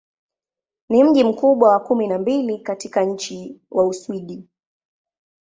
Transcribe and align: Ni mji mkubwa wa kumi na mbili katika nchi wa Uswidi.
Ni 0.89 1.03
mji 1.03 1.23
mkubwa 1.23 1.69
wa 1.69 1.79
kumi 1.79 2.07
na 2.07 2.19
mbili 2.19 2.59
katika 2.59 3.03
nchi 3.05 3.61
wa 3.71 3.87
Uswidi. 3.87 4.47